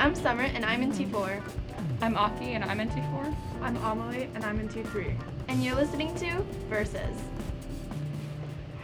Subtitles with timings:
[0.00, 1.42] Hi, I'm Summer and I'm in T4.
[2.00, 3.36] I'm Aki and I'm in T4.
[3.60, 5.14] I'm Amelie and I'm in T3.
[5.48, 7.14] And you're listening to VERSES.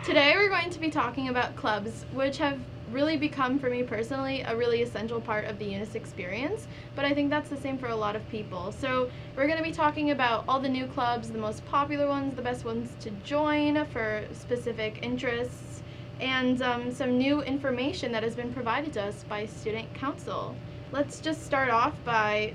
[0.05, 2.61] Today we're going to be talking about clubs, which have
[2.93, 6.67] really become, for me personally, a really essential part of the UNIS experience.
[6.95, 8.71] But I think that's the same for a lot of people.
[8.73, 12.37] So we're going to be talking about all the new clubs, the most popular ones,
[12.37, 15.81] the best ones to join for specific interests,
[16.21, 20.55] and um, some new information that has been provided to us by Student Council.
[20.93, 22.55] Let's just start off by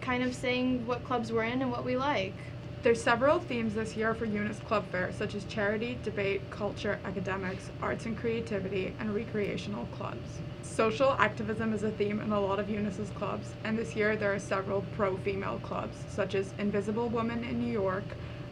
[0.00, 2.34] kind of saying what clubs we're in and what we like.
[2.82, 7.70] There's several themes this year for UNIS Club Fair, such as charity, debate, culture, academics,
[7.80, 10.40] arts and creativity, and recreational clubs.
[10.62, 14.34] Social activism is a theme in a lot of UNIS's clubs, and this year there
[14.34, 18.04] are several pro female clubs, such as Invisible Woman in New York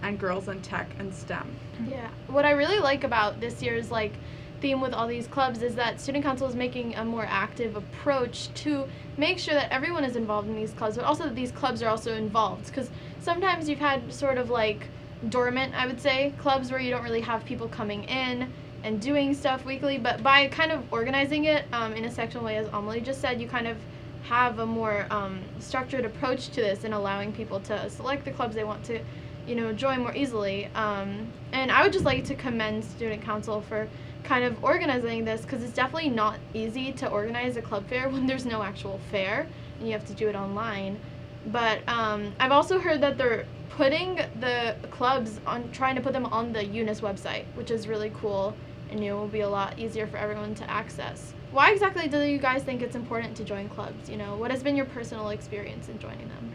[0.03, 1.50] and Girls in Tech and STEM.
[1.88, 2.08] Yeah.
[2.28, 4.12] What I really like about this year's like
[4.61, 8.53] theme with all these clubs is that student council is making a more active approach
[8.55, 11.83] to make sure that everyone is involved in these clubs but also that these clubs
[11.83, 12.66] are also involved.
[12.66, 14.88] Because sometimes you've had sort of like
[15.28, 18.50] dormant i would say clubs where you don't really have people coming in
[18.84, 22.56] and doing stuff weekly but by kind of organizing it um, in a sectional way
[22.56, 23.77] as amelie just said you kind of
[24.22, 28.55] have a more um, structured approach to this and allowing people to select the clubs
[28.55, 28.98] they want to
[29.46, 33.60] you know join more easily um, and i would just like to commend student council
[33.62, 33.88] for
[34.22, 38.27] kind of organizing this because it's definitely not easy to organize a club fair when
[38.27, 39.47] there's no actual fair
[39.78, 40.98] and you have to do it online.
[41.47, 46.27] But um, I've also heard that they're putting the clubs on trying to put them
[46.27, 48.54] on the UNIS website, which is really cool
[48.91, 51.32] and it will be a lot easier for everyone to access.
[51.52, 54.10] Why exactly do you guys think it's important to join clubs?
[54.10, 56.50] You know, what has been your personal experience in joining them?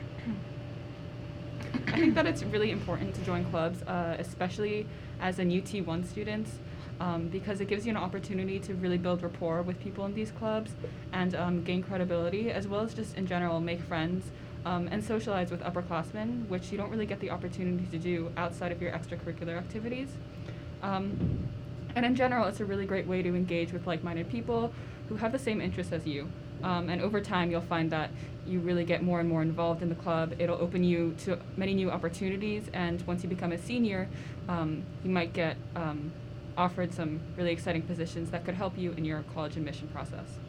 [1.87, 4.85] I think that it's really important to join clubs, uh, especially
[5.21, 6.47] as an UT1 student
[6.99, 10.31] um, because it gives you an opportunity to really build rapport with people in these
[10.31, 10.71] clubs
[11.13, 14.31] and um, gain credibility, as well as just in general make friends
[14.65, 18.71] um, and socialize with upperclassmen, which you don't really get the opportunity to do outside
[18.71, 20.09] of your extracurricular activities.
[20.81, 21.47] Um,
[21.95, 24.73] and in general, it's a really great way to engage with like minded people
[25.09, 26.29] who have the same interests as you.
[26.63, 28.09] Um, and over time, you'll find that
[28.47, 30.33] you really get more and more involved in the club.
[30.39, 34.07] It'll open you to many new opportunities, and once you become a senior,
[34.47, 36.11] um, you might get um,
[36.57, 40.39] offered some really exciting positions that could help you in your college admission process.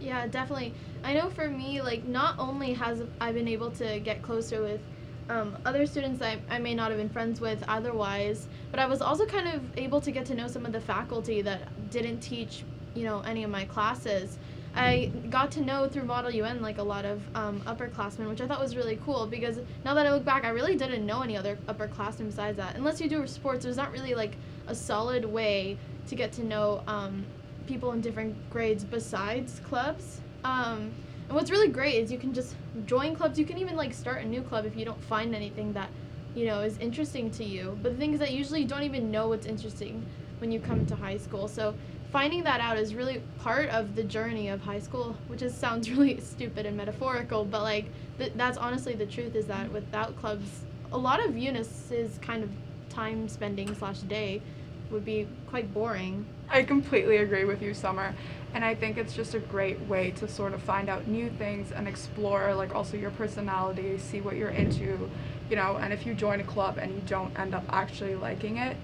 [0.00, 0.74] Yeah, definitely.
[1.02, 4.80] I know for me, like, not only has I been able to get closer with
[5.28, 9.02] um, other students I, I may not have been friends with otherwise, but I was
[9.02, 12.62] also kind of able to get to know some of the faculty that didn't teach,
[12.96, 14.38] you know, any of my classes.
[14.74, 18.46] I got to know through Model UN like a lot of um, upperclassmen, which I
[18.46, 21.36] thought was really cool because now that I look back, I really didn't know any
[21.36, 22.76] other upperclassmen besides that.
[22.76, 24.36] Unless you do sports, there's not really like
[24.66, 27.24] a solid way to get to know um,
[27.66, 30.20] people in different grades besides clubs.
[30.44, 30.92] Um,
[31.28, 32.54] and what's really great is you can just
[32.84, 33.38] join clubs.
[33.38, 35.88] You can even like start a new club if you don't find anything that
[36.34, 37.78] you know is interesting to you.
[37.82, 40.04] But the thing is that usually you don't even know what's interesting
[40.38, 41.48] when you come to high school.
[41.48, 41.74] So
[42.16, 45.90] finding that out is really part of the journey of high school, which is sounds
[45.96, 47.84] really stupid and metaphorical, but like
[48.16, 50.62] th- that's honestly the truth is that without clubs,
[50.92, 52.48] a lot of UNIS's kind of
[52.88, 54.40] time spending slash day
[54.90, 56.24] would be quite boring.
[56.48, 58.14] I completely agree with you, Summer.
[58.54, 61.70] And I think it's just a great way to sort of find out new things
[61.70, 65.10] and explore, like, also your personality, see what you're into,
[65.50, 65.76] you know.
[65.76, 68.78] And if you join a club and you don't end up actually liking it,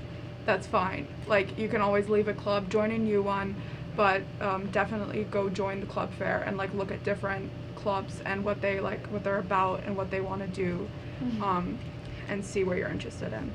[0.46, 1.06] that's fine.
[1.26, 3.54] Like you can always leave a club, join a new one,
[3.96, 8.44] but um, definitely go join the club fair and like look at different clubs and
[8.44, 10.88] what they like, what they're about, and what they want to do,
[11.22, 11.42] mm-hmm.
[11.42, 11.78] um,
[12.28, 13.50] and see what you're interested in.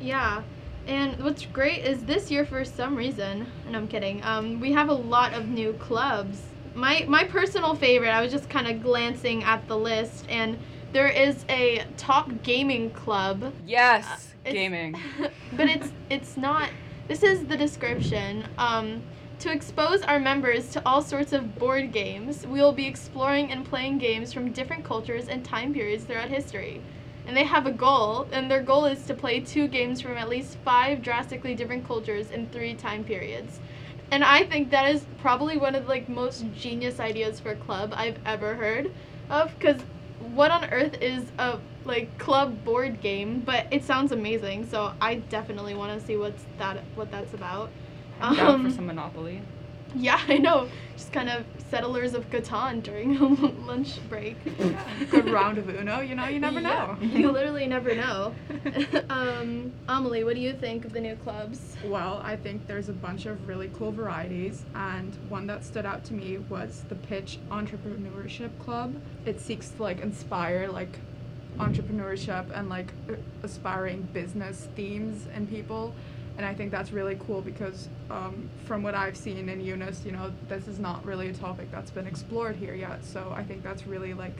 [0.00, 0.42] Yeah.
[0.86, 4.88] And what's great is this year, for some reason, and I'm kidding, um, we have
[4.88, 6.42] a lot of new clubs.
[6.74, 10.58] My my personal favorite, I was just kind of glancing at the list, and
[10.92, 13.52] there is a top gaming club.
[13.66, 14.31] Yes.
[14.44, 14.96] It's, gaming.
[15.52, 16.70] but it's it's not.
[17.08, 18.44] This is the description.
[18.58, 19.02] Um,
[19.40, 23.64] to expose our members to all sorts of board games, we will be exploring and
[23.64, 26.80] playing games from different cultures and time periods throughout history.
[27.26, 30.28] And they have a goal, and their goal is to play two games from at
[30.28, 33.58] least five drastically different cultures in three time periods.
[34.12, 37.56] And I think that is probably one of the like most genius ideas for a
[37.56, 38.92] club I've ever heard
[39.28, 39.80] of, because
[40.34, 44.68] what on earth is a like club board game, but it sounds amazing.
[44.68, 47.70] So I definitely want to see what's that what that's about.
[48.20, 49.42] I'm um, down for some Monopoly.
[49.96, 50.68] Yeah, I know.
[50.96, 53.24] Just kind of settlers of Catan during a
[53.66, 54.36] lunch break.
[55.10, 57.06] Good round of Uno, you know, you never Yeah, know.
[57.06, 58.34] you literally never know.
[59.10, 61.76] um, Amelie, what do you think of the new clubs?
[61.84, 66.04] Well, I think there's a bunch of really cool varieties, and one that stood out
[66.06, 68.94] to me was the Pitch Entrepreneurship Club.
[69.26, 70.98] It seeks to like inspire like
[71.58, 72.92] entrepreneurship and like
[73.42, 75.94] aspiring business themes in people,
[76.36, 80.12] and I think that's really cool because um, from what I've seen in UNIS, you
[80.12, 83.04] know, this is not really a topic that's been explored here yet.
[83.04, 84.34] So I think that's really like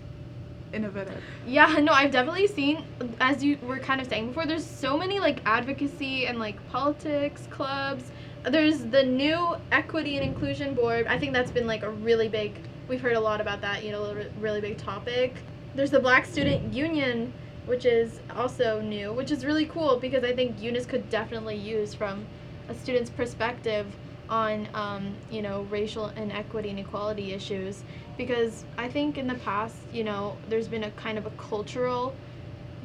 [0.72, 1.22] innovative.
[1.46, 2.84] Yeah, no, I've definitely seen,
[3.20, 7.46] as you were kind of saying before, there's so many like advocacy and like politics
[7.50, 8.04] clubs.
[8.44, 11.06] There's the new equity and inclusion board.
[11.06, 12.54] I think that's been like a really big,
[12.88, 15.36] we've heard a lot about that, you know, really big topic.
[15.74, 17.32] There's the Black Student Union,
[17.66, 21.94] which is also new, which is really cool because I think UNIS could definitely use
[21.94, 22.26] from
[22.68, 23.86] a student's perspective
[24.28, 27.84] on, um, you know, racial inequity and equality issues.
[28.16, 32.14] Because I think in the past, you know, there's been a kind of a cultural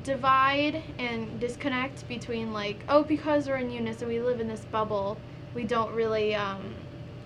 [0.04, 4.66] divide and disconnect between like, oh, because we're in UNIS and we live in this
[4.66, 5.18] bubble,
[5.54, 6.74] we don't really, um,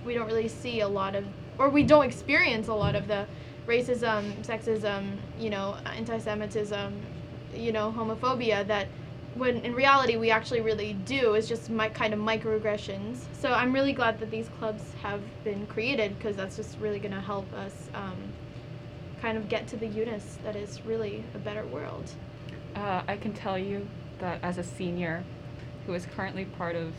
[0.06, 1.26] we don't really see a lot of,
[1.58, 3.26] or we don't experience a lot of the
[3.68, 7.02] racism, sexism, you know, anti-Semitism,
[7.56, 8.88] you know, homophobia that
[9.36, 13.18] when in reality we actually really do is just my kind of microaggressions.
[13.34, 17.14] So I'm really glad that these clubs have been created because that's just really going
[17.14, 18.18] to help us um,
[19.22, 22.10] kind of get to the UNIS that is really a better world.
[22.76, 23.88] Uh, I can tell you
[24.20, 25.24] that as a senior
[25.86, 26.94] who is currently part of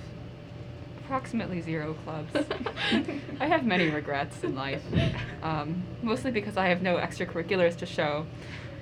[0.99, 2.31] approximately zero clubs,
[3.41, 4.83] I have many regrets in life,
[5.43, 8.27] um, mostly because I have no extracurriculars to show.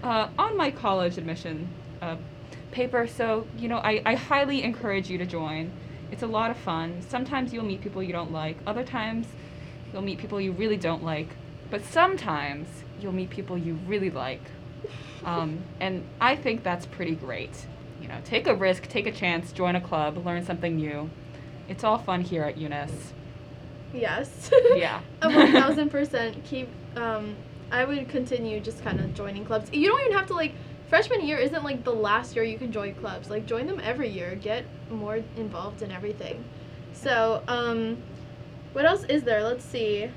[0.03, 1.69] Uh, on my college admission
[2.01, 2.17] uh,
[2.71, 5.73] paper, so you know, I, I highly encourage you to join.
[6.11, 7.03] It's a lot of fun.
[7.03, 9.27] Sometimes you'll meet people you don't like, other times
[9.93, 11.29] you'll meet people you really don't like,
[11.71, 12.69] but sometimes
[13.01, 14.43] you'll meet people you really like.
[15.25, 17.67] Um, and I think that's pretty great.
[18.01, 21.11] You know, take a risk, take a chance, join a club, learn something new.
[21.69, 22.91] It's all fun here at UNIS.
[23.93, 24.51] Yes.
[24.75, 25.01] Yeah.
[25.23, 26.43] A one thousand percent.
[26.45, 26.69] Keep.
[26.97, 27.37] Um,
[27.71, 29.71] I would continue just kind of joining clubs.
[29.73, 30.53] You don't even have to like.
[30.89, 33.31] Freshman year isn't like the last year you can join clubs.
[33.31, 34.35] Like join them every year.
[34.35, 36.45] Get more involved in everything.
[36.93, 37.97] So, um,
[38.73, 39.43] what else is there?
[39.43, 40.11] Let's see.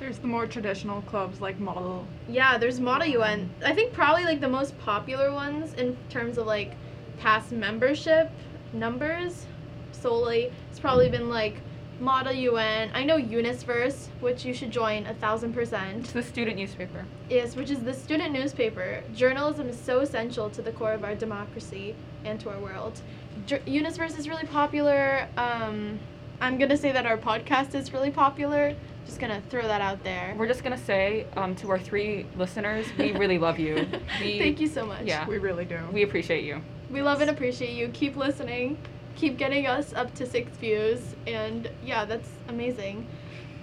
[0.00, 2.06] There's the more traditional clubs like Model.
[2.28, 3.50] Yeah, there's Model UN.
[3.64, 6.72] I think probably like the most popular ones in terms of like
[7.20, 8.30] past membership
[8.72, 9.46] numbers
[9.92, 10.50] solely.
[10.70, 11.60] It's probably been like
[12.00, 12.90] Model UN.
[12.92, 16.00] I know Unisverse, which you should join a thousand percent.
[16.04, 17.04] It's the student newspaper.
[17.30, 19.02] Yes, which is the student newspaper.
[19.14, 21.94] Journalism is so essential to the core of our democracy
[22.24, 23.00] and to our world.
[23.46, 25.28] J- Unisverse is really popular.
[25.36, 25.98] Um,
[26.40, 28.74] I'm gonna say that our podcast is really popular.
[29.06, 30.34] Just gonna throw that out there.
[30.36, 33.86] We're just gonna say um, to our three listeners, we really love you.
[34.20, 35.04] We, Thank you so much.
[35.04, 35.26] Yeah.
[35.28, 35.78] We really do.
[35.92, 36.60] We appreciate you.
[36.90, 37.88] We love and appreciate you.
[37.88, 38.78] Keep listening.
[39.16, 41.14] Keep getting us up to six views.
[41.26, 43.06] And yeah, that's amazing.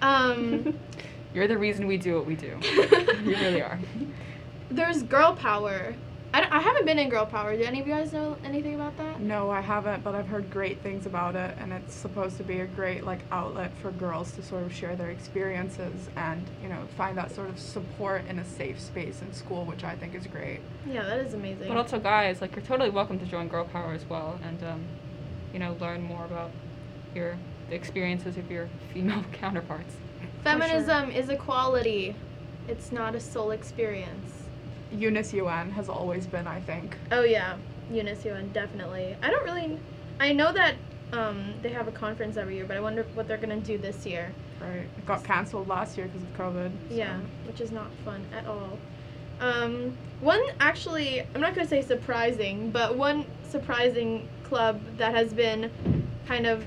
[0.01, 0.77] Um,
[1.33, 2.57] You're the reason we do what we do.
[3.23, 3.79] you really are.
[4.69, 5.95] there's Girl Power.
[6.33, 7.55] I, d- I haven't been in Girl Power.
[7.57, 9.19] Do any of you guys know anything about that?
[9.19, 12.61] No, I haven't, but I've heard great things about it, and it's supposed to be
[12.61, 16.79] a great like outlet for girls to sort of share their experiences and you know
[16.95, 20.25] find that sort of support in a safe space in school, which I think is
[20.25, 20.61] great.
[20.85, 21.67] Yeah, that is amazing.
[21.67, 24.85] But also, guys, like you're totally welcome to join Girl Power as well, and um,
[25.53, 26.51] you know, learn more about
[27.15, 27.37] your
[27.69, 29.95] the experiences of your female counterparts.
[30.43, 32.15] Feminism is equality.
[32.67, 34.33] It's not a soul experience.
[34.91, 36.97] UNIS UN has always been, I think.
[37.11, 37.57] Oh yeah,
[37.91, 39.15] UNIS UN definitely.
[39.21, 39.79] I don't really.
[40.19, 40.75] I know that
[41.13, 44.05] um, they have a conference every year, but I wonder what they're gonna do this
[44.05, 44.31] year.
[44.59, 44.87] Right.
[44.97, 46.71] It got canceled last year because of COVID.
[46.89, 48.77] so- Yeah, which is not fun at all.
[49.39, 55.71] Um, one actually, I'm not gonna say surprising, but one surprising club that has been
[56.27, 56.65] kind of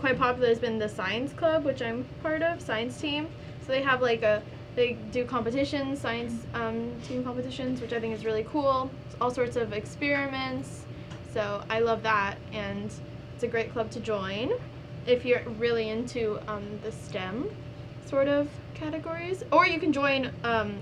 [0.00, 3.28] quite popular has been the science club, which I'm part of, science team.
[3.60, 4.42] So they have like a
[4.74, 8.90] they do competitions, science um, team competitions, which I think is really cool.
[9.20, 10.86] All sorts of experiments.
[11.34, 12.90] So I love that, and
[13.34, 14.52] it's a great club to join
[15.06, 17.50] if you're really into um, the STEM
[18.06, 19.42] sort of categories.
[19.52, 20.78] Or you can join, um,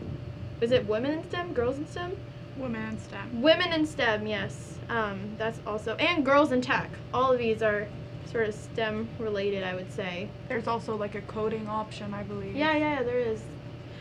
[0.60, 2.16] is it women in STEM, girls in STEM?
[2.56, 3.42] Women in STEM.
[3.42, 4.78] Women in STEM, yes.
[4.88, 6.90] Um, that's also, and girls in tech.
[7.12, 7.88] All of these are
[8.30, 10.28] sort of STEM related, I would say.
[10.48, 12.54] There's also like a coding option, I believe.
[12.56, 13.40] Yeah, yeah, there is.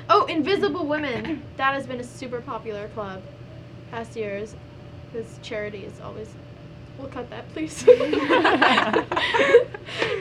[0.10, 1.44] Oh, Invisible Women.
[1.58, 3.22] that has been a super popular club
[3.92, 4.56] past years.
[5.12, 6.30] Because charity is always.
[6.98, 7.86] We'll cut that, please.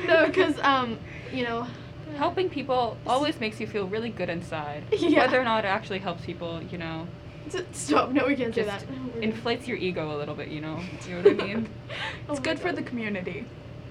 [0.06, 0.98] no, because, um,
[1.32, 1.66] you know,
[2.16, 4.84] helping people always makes you feel really good inside.
[4.92, 5.20] Yeah.
[5.20, 7.08] Whether or not it actually helps people, you know, S-
[7.72, 8.10] Stop!
[8.10, 8.90] No, we can't say just that.
[9.14, 10.80] We're- inflates your ego a little bit, you know.
[11.04, 11.68] Do you know what I mean?
[12.28, 13.44] Oh It's my good for the community.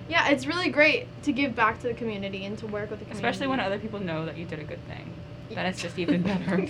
[0.10, 3.06] Yeah, it's really great to give back to the community and to work with the
[3.06, 3.28] community.
[3.28, 5.14] Especially when other people know that you did a good thing.
[5.52, 6.68] Then it's just even better.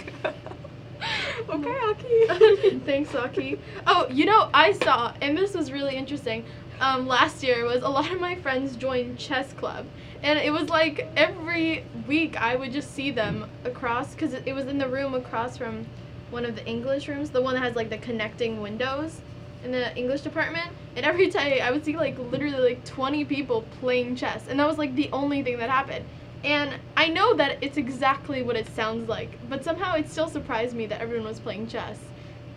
[1.50, 2.80] okay, Aki.
[2.86, 3.60] Thanks, Aki.
[3.88, 6.44] Oh, you know, I saw, and this was really interesting.
[6.80, 9.86] Um, last year was a lot of my friends joined chess club,
[10.24, 14.54] and it was like every week I would just see them across because it, it
[14.54, 15.86] was in the room across from
[16.32, 19.22] one of the English rooms, the one that has like the connecting windows
[19.64, 20.70] in the English department.
[20.96, 24.68] And every day I would see like literally like 20 people playing chess, and that
[24.68, 26.06] was like the only thing that happened.
[26.44, 30.76] And I know that it's exactly what it sounds like, but somehow it still surprised
[30.76, 32.00] me that everyone was playing chess.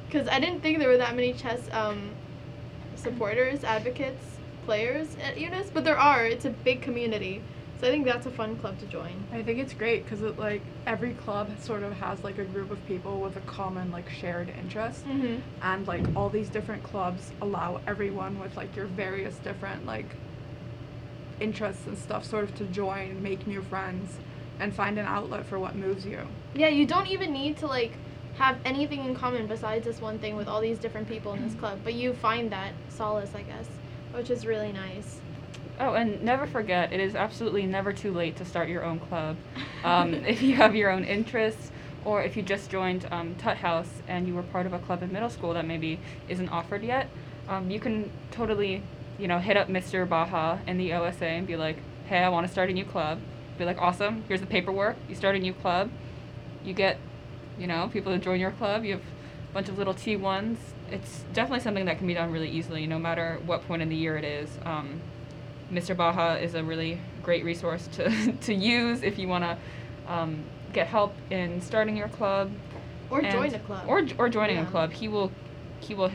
[0.06, 2.10] Because I didn't think there were that many chess um,
[2.96, 4.24] supporters, advocates,
[4.64, 6.24] players at UNIS, but there are.
[6.24, 7.42] It's a big community.
[7.80, 9.12] So I think that's a fun club to join.
[9.32, 12.70] I think it's great because it like every club sort of has like a group
[12.70, 15.36] of people with a common like shared interest, Mm-hmm.
[15.62, 20.06] and like all these different clubs allow everyone with like your various different like
[21.40, 24.16] interests and stuff sort of to join, make new friends,
[24.60, 26.20] and find an outlet for what moves you.
[26.54, 27.92] Yeah, you don't even need to like
[28.36, 31.54] have anything in common besides this one thing with all these different people in this
[31.54, 33.66] club, but you find that solace, I guess,
[34.12, 35.20] which is really nice.
[35.80, 39.36] Oh, and never forget, it is absolutely never too late to start your own club.
[39.84, 41.70] Um, if you have your own interests,
[42.06, 45.02] or if you just joined um, Tut House and you were part of a club
[45.02, 47.10] in middle school that maybe isn't offered yet,
[47.50, 48.82] um, you can totally,
[49.18, 50.08] you know, hit up Mr.
[50.08, 51.76] Baja in the OSA and be like,
[52.06, 53.20] hey, I want to start a new club.
[53.58, 54.96] Be like, awesome, here's the paperwork.
[55.06, 55.90] You start a new club.
[56.64, 56.96] You get,
[57.58, 58.84] you know, people to join your club.
[58.84, 59.02] You have
[59.50, 60.56] a bunch of little T1s.
[60.90, 63.96] It's definitely something that can be done really easily, no matter what point in the
[63.96, 64.48] year it is.
[64.64, 65.02] Um,
[65.74, 65.96] Mr.
[65.96, 70.86] Baja is a really great resource to, to use if you want to um, get
[70.86, 72.50] help in starting your club
[73.10, 73.84] Or join a club.
[73.88, 74.92] or or joining a club.
[74.92, 75.32] He will
[75.80, 76.10] he will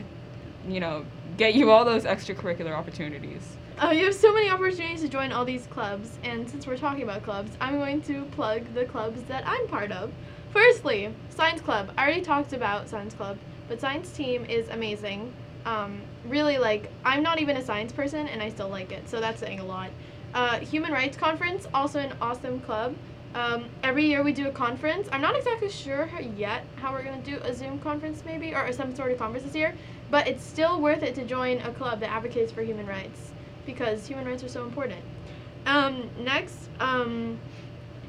[0.66, 1.04] you know
[1.36, 3.56] get you all those extracurricular opportunities.
[3.82, 7.02] Oh, you have so many opportunities to join all these clubs, and since we're talking
[7.02, 10.12] about clubs, I'm going to plug the clubs that I'm part of.
[10.52, 11.90] Firstly, Science Club.
[11.96, 13.38] I already talked about Science Club,
[13.68, 15.32] but Science Team is amazing.
[15.64, 19.20] Um, really, like, I'm not even a science person, and I still like it, so
[19.20, 19.90] that's saying a lot.
[20.32, 22.94] Uh, Human Rights Conference, also an awesome club.
[23.34, 25.08] Um, every year we do a conference.
[25.12, 28.94] I'm not exactly sure yet how we're to do a Zoom conference, maybe, or some
[28.94, 29.74] sort of conference this year,
[30.10, 33.30] but it's still worth it to join a club that advocates for human rights
[33.66, 35.00] because human rights are so important.
[35.66, 37.38] Um, next, um,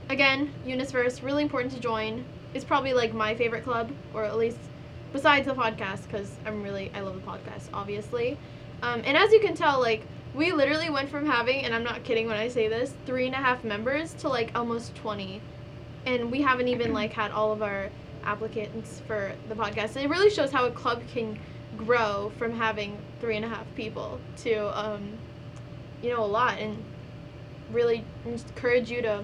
[0.09, 2.25] again, Unisverse, really important to join.
[2.53, 4.57] It's probably like my favorite club, or at least
[5.13, 8.37] besides the podcast, because I'm really, I love the podcast, obviously.
[8.81, 10.03] Um, and as you can tell, like,
[10.33, 13.35] we literally went from having, and I'm not kidding when I say this, three and
[13.35, 15.41] a half members to like almost 20.
[16.05, 17.89] And we haven't even like had all of our
[18.23, 20.01] applicants for the podcast.
[20.01, 21.37] It really shows how a club can
[21.77, 25.17] grow from having three and a half people to, um,
[26.01, 26.81] you know, a lot and
[27.71, 29.23] really encourage you to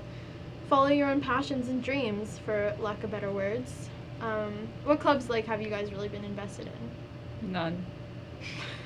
[0.70, 3.90] follow your own passions and dreams, for lack of better words.
[4.22, 7.52] Um, what clubs like have you guys really been invested in?
[7.52, 7.86] None.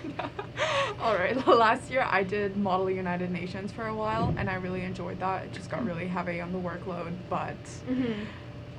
[0.99, 1.35] All right.
[1.47, 5.45] Last year I did Model United Nations for a while, and I really enjoyed that.
[5.45, 7.55] It just got really heavy on the workload, but
[7.89, 8.23] Mm-hmm.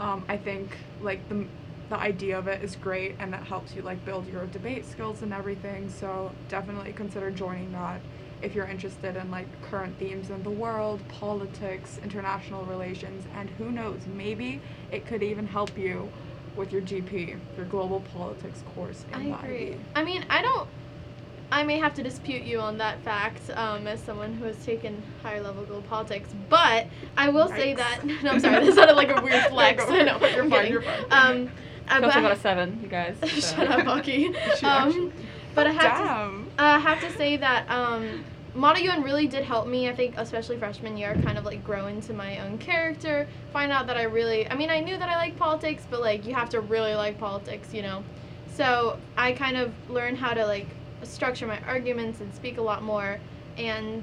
[0.00, 1.47] um, I think like the
[1.90, 5.23] the idea of it is great, and it helps you like build your debate skills
[5.23, 5.90] and everything.
[5.90, 8.00] So definitely consider joining that
[8.40, 13.71] if you're interested in like current themes in the world, politics, international relations, and who
[13.71, 16.11] knows, maybe it could even help you
[16.56, 19.66] with your GP, your global politics course in I the agree.
[19.73, 19.78] IB.
[19.94, 20.68] I mean, I don't.
[21.50, 25.02] I may have to dispute you on that fact um, as someone who has taken
[25.23, 28.00] higher level global politics, but I will say that.
[28.23, 28.64] No, I'm sorry.
[28.64, 29.85] That sounded like a weird flex.
[29.85, 30.18] go I know.
[30.18, 30.28] for.
[30.28, 30.73] You're I'm fine, kidding.
[30.73, 31.04] you're fine.
[31.11, 31.50] Um,
[31.88, 33.16] uh, Kelsey but got a seven, you guys.
[33.21, 34.35] so- Shut up, Bucky.
[34.62, 35.12] Um,
[35.54, 36.04] but I have to.
[36.04, 36.50] Damn.
[36.59, 39.88] I have to say that um, Model UN really did help me.
[39.88, 43.26] I think, especially freshman year, kind of like grow into my own character.
[43.50, 46.26] Find out that I really, I mean, I knew that I like politics, but like
[46.26, 48.04] you have to really like politics, you know.
[48.54, 50.66] So I kind of learned how to like
[51.02, 53.18] structure my arguments and speak a lot more.
[53.56, 54.02] And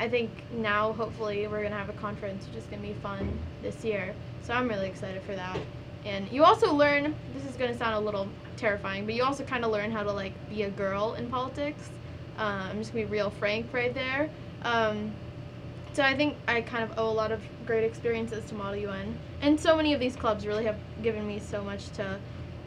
[0.00, 3.84] I think now, hopefully, we're gonna have a conference, which is gonna be fun this
[3.84, 4.12] year.
[4.42, 5.58] So I'm really excited for that.
[6.04, 7.14] And you also learn.
[7.32, 10.12] This is gonna sound a little terrifying, but you also kind of learn how to
[10.12, 11.90] like be a girl in politics.
[12.38, 14.30] Uh, I'm just gonna be real frank right there.
[14.62, 15.12] Um,
[15.92, 19.16] so I think I kind of owe a lot of great experiences to Model UN,
[19.40, 22.18] and so many of these clubs really have given me so much to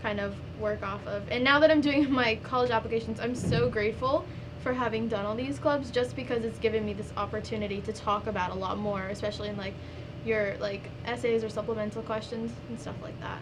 [0.01, 1.23] kind of work off of.
[1.29, 4.25] And now that I'm doing my college applications, I'm so grateful
[4.61, 8.27] for having done all these clubs, just because it's given me this opportunity to talk
[8.27, 9.73] about a lot more, especially in like
[10.25, 13.39] your like essays or supplemental questions and stuff like that.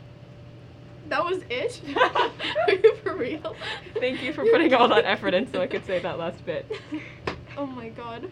[1.08, 1.80] That was it?
[1.96, 3.56] Are you for real?
[3.94, 6.70] Thank you for putting all that effort in so I could say that last bit.
[7.56, 8.30] oh my god.